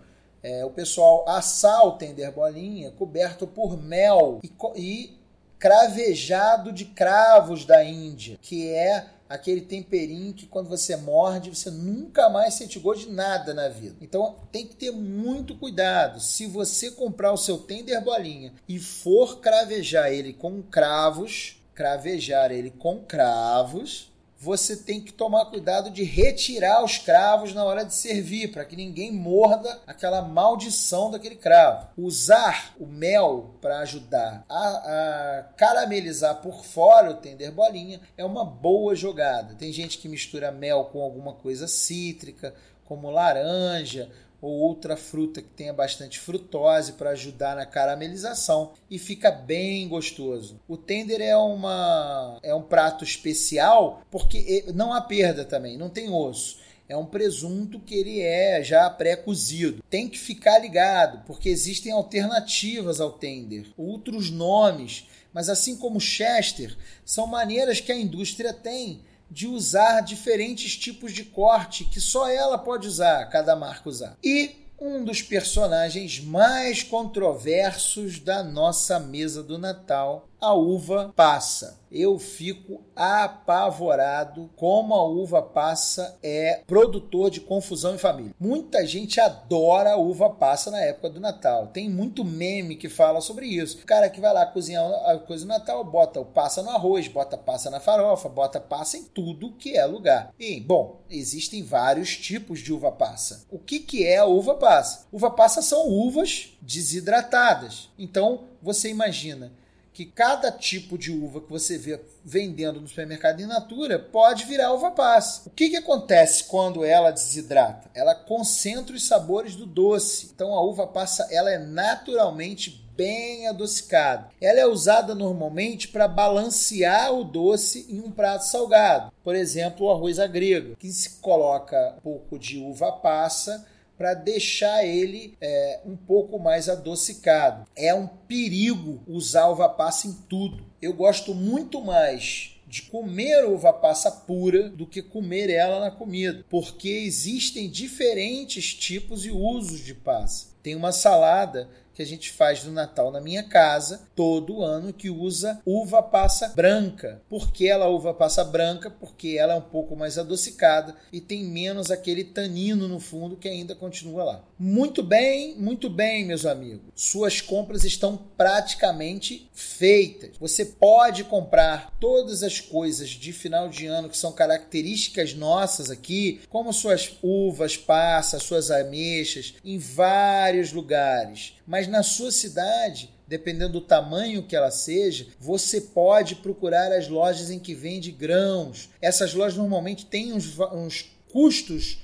é, 0.44 0.66
o 0.66 0.72
pessoal 0.72 1.24
assar 1.26 1.88
o 1.88 1.94
tender 1.94 2.34
bolinha 2.34 2.92
coberto 2.92 3.48
por 3.48 3.82
mel 3.82 4.42
e, 4.44 4.52
e 4.76 5.18
cravejado 5.58 6.74
de 6.74 6.84
cravos 6.84 7.64
da 7.64 7.82
Índia, 7.82 8.38
que 8.42 8.68
é 8.68 9.06
aquele 9.30 9.62
temperinho 9.62 10.34
que 10.34 10.46
quando 10.46 10.68
você 10.68 10.98
morde, 10.98 11.50
você 11.50 11.72
nunca 11.72 12.30
mais 12.30 12.56
sente 12.56 12.78
gosto 12.78 13.08
de 13.08 13.14
nada 13.14 13.54
na 13.54 13.70
vida. 13.70 13.96
Então 14.02 14.36
tem 14.52 14.68
que 14.68 14.76
ter 14.76 14.92
muito 14.92 15.56
cuidado. 15.56 16.20
Se 16.20 16.46
você 16.46 16.92
comprar 16.92 17.32
o 17.32 17.38
seu 17.38 17.58
tender 17.58 18.04
bolinha 18.04 18.52
e 18.68 18.80
for 18.80 19.40
cravejar 19.40 20.12
ele 20.12 20.34
com 20.34 20.62
cravos, 20.62 21.62
cravejar 21.76 22.52
ele 22.52 22.72
com 22.72 23.00
cravos, 23.02 24.10
você 24.38 24.76
tem 24.76 25.02
que 25.02 25.12
tomar 25.12 25.46
cuidado 25.46 25.90
de 25.90 26.04
retirar 26.04 26.84
os 26.84 26.98
cravos 26.98 27.54
na 27.54 27.64
hora 27.64 27.84
de 27.84 27.94
servir, 27.94 28.52
para 28.52 28.66
que 28.66 28.76
ninguém 28.76 29.12
morda 29.12 29.80
aquela 29.88 30.22
maldição 30.22 31.10
daquele 31.10 31.36
cravo. 31.36 31.88
Usar 31.98 32.76
o 32.80 32.86
mel 32.86 33.56
para 33.62 33.80
ajudar 33.80 34.46
a, 34.48 34.68
a, 34.68 35.44
caramelizar 35.58 36.42
por 36.42 36.64
fora 36.64 37.12
o 37.12 37.16
tender 37.16 37.52
bolinha 37.52 38.00
é 38.18 38.24
uma 38.24 38.46
boa 38.46 38.96
jogada. 38.96 39.56
Tem 39.56 39.72
gente 39.72 39.98
que 39.98 40.08
mistura 40.08 40.52
mel 40.52 40.86
com 40.92 41.02
alguma 41.02 41.34
coisa 41.34 41.68
cítrica, 41.68 42.54
como 42.86 43.10
laranja 43.10 44.10
ou 44.46 44.60
outra 44.60 44.96
fruta 44.96 45.42
que 45.42 45.50
tenha 45.50 45.74
bastante 45.74 46.20
frutose 46.20 46.94
para 46.94 47.10
ajudar 47.10 47.56
na 47.56 47.66
caramelização 47.66 48.74
e 48.92 49.00
fica 49.00 49.32
bem 49.32 49.88
gostoso. 49.88 50.60
O 50.68 50.78
tender 50.78 51.20
é 51.20 51.36
uma 51.36 52.38
é 52.44 52.54
um 52.54 52.62
prato 52.62 53.04
especial 53.04 54.04
porque 54.12 54.64
não 54.76 54.94
há 54.94 55.02
perda 55.02 55.44
também, 55.44 55.78
não 55.78 55.90
tem 55.90 56.12
osso. 56.12 56.60
É 56.88 56.96
um 56.96 57.08
presunto 57.08 57.80
que 57.80 57.96
ele 57.96 58.22
é 58.22 58.64
já 58.64 58.88
pré-cozido. 58.88 59.84
Tem 59.90 60.08
que 60.08 60.20
ficar 60.20 60.60
ligado, 60.60 61.26
porque 61.26 61.50
existem 61.50 61.92
alternativas 61.92 63.02
ao 63.02 63.14
tender, 63.14 63.66
outros 63.76 64.30
nomes, 64.30 65.08
mas 65.34 65.50
assim 65.50 65.76
como 65.76 66.00
Chester, 66.00 66.78
são 67.04 67.26
maneiras 67.26 67.80
que 67.80 67.92
a 67.92 67.98
indústria 67.98 68.54
tem 68.54 69.02
de 69.30 69.48
usar 69.48 70.02
diferentes 70.02 70.78
tipos 70.78 71.14
de 71.14 71.24
corte 71.24 71.86
que 71.86 72.00
só 72.00 72.30
ela 72.30 72.58
pode 72.58 72.88
usar, 72.88 73.26
cada 73.30 73.56
marca 73.56 73.90
usar. 73.90 74.18
E 74.24 74.56
um 74.80 75.04
dos 75.04 75.22
personagens 75.22 76.20
mais 76.20 76.84
controversos 76.84 78.20
da 78.20 78.44
nossa 78.44 79.00
mesa 79.00 79.42
do 79.42 79.58
Natal, 79.58 80.28
a 80.46 80.54
uva 80.54 81.14
passa 81.16 81.86
eu 81.96 82.20
fico 82.20 82.84
apavorado 82.94 84.50
como 84.58 84.94
a 84.94 85.08
uva 85.08 85.42
passa 85.42 86.18
é 86.22 86.62
produtor 86.68 87.30
de 87.30 87.40
confusão 87.40 87.96
em 87.96 87.98
família. 87.98 88.36
Muita 88.38 88.86
gente 88.86 89.22
adora 89.22 89.92
a 89.92 89.98
uva 89.98 90.30
passa 90.30 90.70
na 90.70 90.82
época 90.82 91.10
do 91.10 91.22
Natal. 91.22 91.68
Tem 91.68 91.90
muito 91.90 92.26
meme 92.26 92.76
que 92.76 92.90
fala 92.90 93.22
sobre 93.22 93.48
isso. 93.48 93.78
O 93.78 93.86
cara 93.86 94.10
que 94.10 94.20
vai 94.20 94.34
lá 94.34 94.46
cozinhar 94.46 94.86
a 95.06 95.18
coisa 95.20 95.46
do 95.46 95.50
Natal, 95.50 95.84
bota 95.86 96.20
o 96.20 96.26
passa 96.26 96.62
no 96.62 96.70
arroz, 96.70 97.08
bota 97.08 97.38
passa 97.38 97.70
na 97.70 97.80
farofa, 97.80 98.28
bota 98.28 98.60
passa 98.60 98.98
em 98.98 99.04
tudo 99.04 99.54
que 99.54 99.78
é 99.78 99.86
lugar. 99.86 100.34
E, 100.38 100.60
bom, 100.60 101.00
existem 101.10 101.64
vários 101.64 102.18
tipos 102.18 102.60
de 102.60 102.74
uva 102.74 102.92
passa. 102.92 103.46
O 103.50 103.58
que, 103.58 103.80
que 103.80 104.06
é 104.06 104.18
a 104.18 104.26
uva 104.26 104.56
passa? 104.56 105.08
Uva 105.14 105.32
passa 105.32 105.62
são 105.62 105.88
uvas 105.88 106.58
desidratadas. 106.62 107.90
Então, 107.98 108.44
você 108.62 108.90
imagina 108.90 109.54
que 109.96 110.06
cada 110.06 110.52
tipo 110.52 110.98
de 110.98 111.10
uva 111.10 111.40
que 111.40 111.50
você 111.50 111.78
vê 111.78 112.02
vendendo 112.24 112.82
no 112.82 112.88
supermercado 112.88 113.40
in 113.40 113.46
natura 113.46 113.98
pode 113.98 114.44
virar 114.44 114.74
uva 114.74 114.92
passa. 114.92 115.44
O 115.46 115.50
que, 115.50 115.70
que 115.70 115.78
acontece 115.78 116.44
quando 116.44 116.84
ela 116.84 117.12
desidrata? 117.12 117.90
Ela 117.94 118.14
concentra 118.14 118.94
os 118.94 119.08
sabores 119.08 119.56
do 119.56 119.66
doce. 119.66 120.32
Então 120.36 120.54
a 120.54 120.62
uva 120.62 120.86
passa 120.86 121.26
ela 121.32 121.50
é 121.50 121.58
naturalmente 121.58 122.86
bem 122.94 123.48
adocicada. 123.48 124.28
Ela 124.42 124.60
é 124.60 124.66
usada 124.66 125.16
normalmente 125.16 125.88
para 125.88 126.10
balancear 126.10 127.14
o 127.14 127.24
doce 127.24 127.86
em 127.90 128.02
um 128.02 128.12
prato 128.12 128.44
salgado. 128.44 129.14
Por 129.24 129.34
exemplo, 129.34 129.88
o 129.88 129.92
arroz 129.92 130.20
agrego, 130.20 130.76
que 130.76 130.92
se 130.92 131.22
coloca 131.22 131.96
um 131.98 132.02
pouco 132.02 132.38
de 132.38 132.58
uva 132.58 132.92
passa 132.92 133.66
para 133.98 134.14
deixar 134.14 134.86
ele 134.86 135.38
é, 135.40 135.82
um 135.86 135.96
pouco 135.96 136.38
mais 136.40 136.68
adocicado. 136.70 137.66
É 137.76 137.94
um 137.94 138.08
perigo 138.08 139.02
usar 139.08 139.48
uva 139.48 139.70
passa 139.70 140.08
em 140.08 140.14
tudo. 140.30 140.66
Eu 140.82 140.94
gosto 140.94 141.34
muito 141.34 141.82
mais 141.82 142.56
de 142.68 142.82
comer 142.84 143.46
uva 143.46 143.72
passa 143.72 144.12
pura 144.12 144.70
do 144.70 144.86
que 144.86 145.02
comer 145.02 145.50
ela 145.50 145.80
na 145.80 145.92
comida, 145.92 146.44
porque 146.50 146.90
existem 146.90 147.70
diferentes 147.70 148.74
tipos 148.74 149.26
e 149.26 149.32
usos 149.32 149.80
de 149.80 149.94
passa. 149.94 150.48
Tem 150.62 150.76
uma 150.76 150.92
salada 150.92 151.70
que 151.96 152.02
a 152.02 152.06
gente 152.06 152.32
faz 152.32 152.64
no 152.64 152.74
Natal 152.74 153.10
na 153.10 153.22
minha 153.22 153.42
casa 153.42 154.08
todo 154.14 154.62
ano 154.62 154.94
que 154.94 155.10
usa 155.10 155.62
uva 155.66 156.04
passa 156.04 156.50
branca. 156.50 157.22
Por 157.30 157.52
que 157.52 157.68
ela 157.68 157.88
uva 157.88 158.14
passa 158.14 158.44
branca? 158.44 158.90
Porque 158.90 159.38
ela 159.40 159.54
é 159.54 159.58
um 159.58 159.62
pouco 159.62 159.96
mais 159.96 160.18
adocicada 160.18 160.96
e 161.12 161.22
tem 161.22 161.46
menos 161.46 161.90
aquele 161.90 162.24
tanino 162.24 162.88
no 162.88 163.00
fundo 163.00 163.38
que 163.38 163.48
ainda 163.48 163.74
continua 163.74 164.24
lá. 164.24 164.44
Muito 164.60 165.02
bem, 165.02 165.56
muito 165.58 165.90
bem, 165.90 166.26
meus 166.26 166.46
amigos. 166.46 166.92
Suas 166.96 167.40
compras 167.40 167.86
estão 167.86 168.18
praticamente 168.38 169.50
feitas. 169.54 170.32
Você 170.40 170.66
pode 170.66 171.24
comprar 171.24 171.96
todas 172.00 172.44
as 172.44 172.60
coisas 172.60 173.10
de 173.10 173.32
final 173.32 173.70
de 173.70 173.86
ano 173.86 174.10
que 174.10 174.18
são 174.18 174.34
características 174.34 175.34
nossas 175.34 175.90
aqui, 175.90 176.42
como 176.50 176.74
suas 176.74 177.18
uvas 177.24 177.78
passas, 177.78 178.44
suas 178.44 178.70
ameixas, 178.70 179.56
em 179.64 179.78
vários 179.78 180.74
lugares. 180.74 181.55
Mas 181.66 181.88
na 181.88 182.04
sua 182.04 182.32
cidade, 182.32 183.10
dependendo 183.28 183.74
do 183.74 183.82
tamanho 183.82 184.44
que 184.44 184.56
ela 184.56 184.72
seja, 184.72 185.28
você 185.40 185.82
pode 185.82 186.36
procurar 186.36 186.92
as 186.92 187.08
lojas 187.08 187.50
em 187.50 187.60
que 187.60 187.74
vende 187.74 188.12
grãos. 188.12 188.90
Essas 189.02 189.34
lojas 189.34 189.58
normalmente 189.58 190.06
têm 190.06 190.34
uns, 190.34 190.58
uns 190.60 191.12
custos 191.32 192.00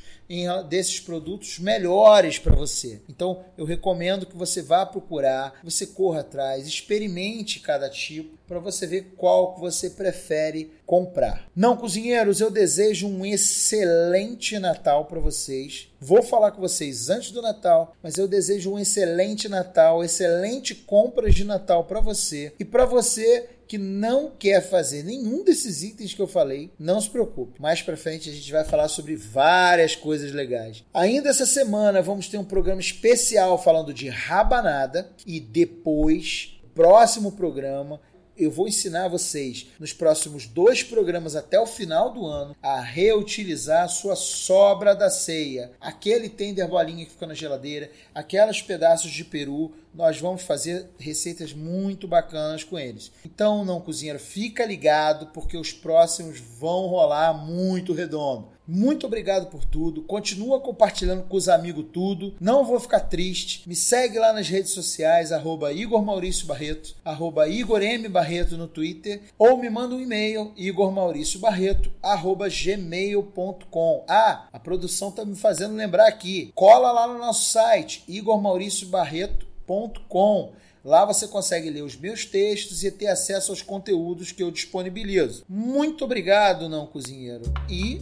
desses 0.70 1.00
produtos 1.00 1.60
melhores 1.60 2.40
para 2.40 2.56
você. 2.56 3.02
Então, 3.10 3.44
eu 3.58 3.66
recomendo 3.66 4.26
que 4.26 4.36
você 4.36 4.62
vá 4.62 4.86
procurar, 4.86 5.60
você 5.62 5.86
corra 5.86 6.22
atrás, 6.22 6.66
experimente 6.66 7.60
cada 7.60 7.90
tipo 7.90 8.38
para 8.52 8.60
você 8.60 8.86
ver 8.86 9.14
qual 9.16 9.56
você 9.58 9.90
prefere 9.92 10.74
comprar. 10.86 11.50
Não, 11.56 11.78
cozinheiros, 11.78 12.42
eu 12.42 12.52
desejo 12.52 13.08
um 13.08 13.26
excelente 13.26 14.60
Natal 14.60 15.06
para 15.06 15.22
vocês. 15.22 15.90
Vou 16.02 16.22
falar 16.22 16.52
com 16.52 16.60
vocês 16.60 17.10
antes 17.10 17.32
do 17.32 17.42
Natal, 17.42 17.96
mas 18.04 18.18
eu 18.18 18.28
desejo 18.28 18.74
um 18.74 18.78
excelente 18.78 19.48
Natal, 19.48 20.04
excelente 20.04 20.76
compras 20.76 21.34
de 21.34 21.46
Natal 21.46 21.86
para 21.86 22.02
você 22.02 22.52
e 22.60 22.66
para 22.66 22.84
você 22.84 23.48
que 23.70 23.78
não 23.78 24.30
quer 24.38 24.62
fazer 24.62 25.06
nenhum 25.06 25.46
desses 25.46 25.82
itens 25.82 26.14
que 26.14 26.22
eu 26.22 26.28
falei, 26.28 26.74
não 26.78 27.00
se 27.00 27.10
preocupe. 27.10 27.62
Mais 27.62 27.82
para 27.82 27.96
frente 27.96 28.30
a 28.30 28.34
gente 28.34 28.52
vai 28.52 28.66
falar 28.66 28.90
sobre 28.90 29.16
várias 29.16 29.96
coisas 29.96 30.34
legais. 30.34 30.84
Ainda 30.94 31.30
essa 31.30 31.46
semana 31.46 32.02
vamos 32.02 32.28
ter 32.28 32.38
um 32.38 32.44
programa 32.44 32.82
especial 32.82 33.58
falando 33.64 33.94
de 33.94 34.10
rabanada 34.10 35.10
e 35.26 35.40
depois, 35.40 36.60
próximo 36.76 37.32
programa, 37.32 38.02
eu 38.38 38.50
vou 38.50 38.68
ensinar 38.68 39.08
vocês 39.08 39.68
nos 39.80 39.94
próximos 39.94 40.48
dois 40.48 40.84
programas 40.84 41.36
até 41.36 41.60
o 41.60 41.66
final 41.66 42.12
do 42.12 42.26
ano 42.26 42.56
a 42.62 42.80
reutilizar 42.80 43.84
a 43.84 43.88
sua 43.88 44.16
sobra 44.16 44.96
da 44.96 45.10
ceia. 45.10 45.72
Aquele 45.80 46.30
tender 46.30 46.68
bolinha 46.68 47.06
que 47.06 47.12
fica 47.12 47.28
na 47.28 47.34
geladeira, 47.34 47.92
aquelas 48.14 48.62
pedaços 48.62 49.12
de 49.12 49.24
peru, 49.24 49.74
nós 49.94 50.20
vamos 50.20 50.44
fazer 50.44 50.90
receitas 50.98 51.54
muito 51.54 52.08
bacanas 52.08 52.64
com 52.64 52.80
eles. 52.80 53.12
Então, 53.26 53.66
não 53.66 53.82
cozinheiro, 53.82 54.20
fica 54.20 54.66
ligado 54.66 55.28
porque 55.28 55.58
os 55.58 55.74
próximos 55.74 56.40
vão 56.40 56.88
rolar 56.88 57.34
muito 57.34 57.94
redondo. 57.94 58.50
Muito 58.74 59.06
obrigado 59.06 59.48
por 59.48 59.66
tudo. 59.66 60.02
Continua 60.04 60.62
compartilhando 60.62 61.24
com 61.24 61.36
os 61.36 61.50
amigos 61.50 61.88
tudo. 61.92 62.34
Não 62.40 62.64
vou 62.64 62.80
ficar 62.80 63.02
triste. 63.02 63.68
Me 63.68 63.76
segue 63.76 64.18
lá 64.18 64.32
nas 64.32 64.48
redes 64.48 64.72
sociais, 64.72 65.34
arroba 65.34 65.74
Igor 65.74 66.02
Maurício 66.02 66.48
Barreto, 66.48 66.96
arroba 67.04 67.50
Igor 67.50 67.82
M. 67.82 68.08
Barreto 68.08 68.56
no 68.56 68.70
Twitter, 68.70 69.24
ou 69.38 69.58
me 69.58 69.70
manda 69.70 69.94
um 69.94 70.00
e-mail, 70.00 70.54
igormauriciobarreto, 70.56 71.92
arroba 72.02 72.48
gmail.com. 72.48 74.06
Ah, 74.08 74.48
a 74.54 74.60
produção 74.60 75.10
está 75.10 75.26
me 75.26 75.36
fazendo 75.36 75.76
lembrar 75.76 76.08
aqui. 76.08 76.54
Cola 76.56 76.94
lá 76.94 77.10
no 77.10 77.18
nosso 77.18 77.52
site, 77.52 78.06
igormauriciobarreto.com. 78.08 80.54
Lá 80.84 81.06
você 81.06 81.28
consegue 81.28 81.70
ler 81.70 81.84
os 81.84 81.96
meus 81.96 82.26
textos 82.26 82.84
e 82.84 82.92
ter 82.92 83.08
acesso 83.08 83.52
aos 83.52 83.62
conteúdos 83.62 84.32
que 84.32 84.42
eu 84.42 84.50
disponibilizo. 84.50 85.46
Muito 85.48 86.04
obrigado, 86.04 86.68
não 86.68 86.88
cozinheiro, 86.88 87.44
e 87.70 88.02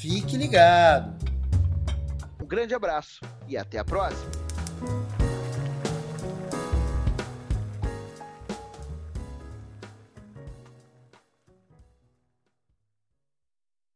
fique 0.00 0.36
ligado. 0.36 1.16
Um 2.42 2.46
grande 2.46 2.74
abraço 2.74 3.20
e 3.48 3.56
até 3.56 3.78
a 3.78 3.84
próxima. 3.84 4.30